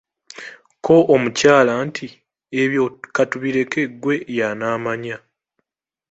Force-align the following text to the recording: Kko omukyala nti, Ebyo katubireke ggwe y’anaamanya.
Kko 0.77 0.95
omukyala 1.15 1.73
nti, 1.87 2.07
Ebyo 2.61 2.83
katubireke 3.15 3.81
ggwe 3.91 4.15
y’anaamanya. 4.37 5.17